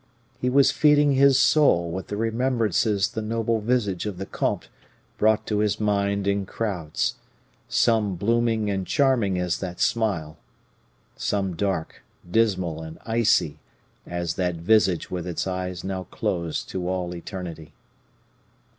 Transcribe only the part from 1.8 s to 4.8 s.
with the remembrances the noble visage of the comte